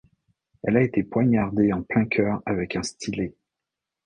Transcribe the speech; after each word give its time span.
Elle 0.63 0.77
a 0.77 0.81
été 0.81 1.03
poignardée 1.03 1.71
en 1.73 1.83
plein 1.83 2.05
coeur 2.05 2.41
avec 2.47 2.75
un 2.75 2.81
stylet. 2.81 3.35